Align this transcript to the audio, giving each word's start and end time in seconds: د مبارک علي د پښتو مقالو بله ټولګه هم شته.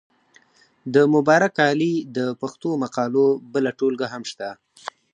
د 0.93 0.95
مبارک 1.13 1.53
علي 1.69 1.93
د 2.17 2.19
پښتو 2.41 2.69
مقالو 2.83 3.25
بله 3.53 3.71
ټولګه 3.79 4.07
هم 4.13 4.23
شته. 4.31 4.49